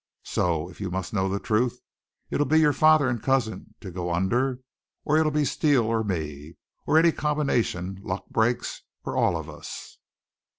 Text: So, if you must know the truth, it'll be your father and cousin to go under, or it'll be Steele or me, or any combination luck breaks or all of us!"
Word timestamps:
So, 0.23 0.67
if 0.67 0.81
you 0.81 0.89
must 0.89 1.13
know 1.13 1.29
the 1.29 1.39
truth, 1.39 1.79
it'll 2.31 2.47
be 2.47 2.59
your 2.59 2.73
father 2.73 3.07
and 3.07 3.21
cousin 3.21 3.75
to 3.81 3.91
go 3.91 4.11
under, 4.11 4.61
or 5.05 5.19
it'll 5.19 5.31
be 5.31 5.45
Steele 5.45 5.85
or 5.85 6.03
me, 6.03 6.55
or 6.87 6.97
any 6.97 7.11
combination 7.11 7.99
luck 8.01 8.27
breaks 8.31 8.81
or 9.05 9.15
all 9.15 9.37
of 9.37 9.47
us!" 9.47 9.99